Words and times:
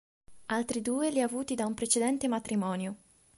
Altri 0.47 0.81
due 0.81 1.11
li 1.11 1.21
ha 1.21 1.25
avuti 1.25 1.53
da 1.53 1.67
un 1.67 1.75
precedente 1.75 2.27
matrimonio. 2.27 2.95